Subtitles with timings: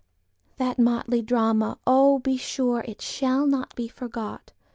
[0.57, 4.51] That motley drama—oh, be sureIt shall not be forgot!